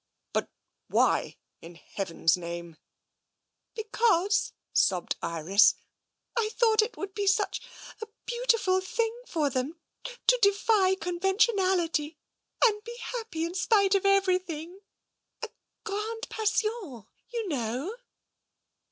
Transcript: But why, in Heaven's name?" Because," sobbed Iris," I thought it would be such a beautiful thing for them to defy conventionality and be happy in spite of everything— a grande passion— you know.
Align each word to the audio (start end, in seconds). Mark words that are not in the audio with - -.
But 0.33 0.49
why, 0.87 1.37
in 1.61 1.75
Heaven's 1.75 2.35
name?" 2.35 2.77
Because," 3.75 4.51
sobbed 4.73 5.15
Iris," 5.21 5.75
I 6.35 6.49
thought 6.53 6.81
it 6.81 6.97
would 6.97 7.13
be 7.13 7.27
such 7.27 7.61
a 8.01 8.07
beautiful 8.25 8.81
thing 8.81 9.15
for 9.27 9.51
them 9.51 9.79
to 10.25 10.39
defy 10.41 10.95
conventionality 10.95 12.17
and 12.65 12.83
be 12.83 12.97
happy 12.97 13.45
in 13.45 13.53
spite 13.53 13.93
of 13.93 14.07
everything— 14.07 14.79
a 15.43 15.49
grande 15.83 16.27
passion— 16.29 17.05
you 17.31 17.47
know. 17.47 17.95